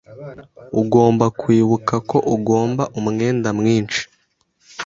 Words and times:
Ugomba 0.81 1.25
kwibuka 1.39 1.93
ko 2.09 2.17
ugomba 2.35 2.83
umwenda 2.99 3.49
mwinshi. 3.59 4.01